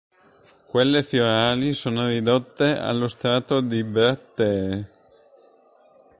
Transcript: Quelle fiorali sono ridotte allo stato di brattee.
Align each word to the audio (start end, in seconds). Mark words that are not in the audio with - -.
Quelle 0.71 1.03
fiorali 1.03 1.73
sono 1.73 2.07
ridotte 2.07 2.75
allo 2.75 3.07
stato 3.07 3.61
di 3.61 3.83
brattee. 3.83 4.89